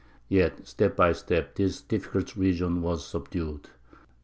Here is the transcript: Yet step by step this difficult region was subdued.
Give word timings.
Yet 0.29 0.65
step 0.67 0.95
by 0.95 1.11
step 1.13 1.53
this 1.53 1.79
difficult 1.79 2.35
region 2.35 2.81
was 2.81 3.05
subdued. 3.05 3.69